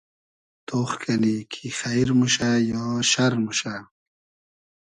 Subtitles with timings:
[0.67, 3.75] تۉخ کئنی کی خݷر موشۂ یا شئر موشۂ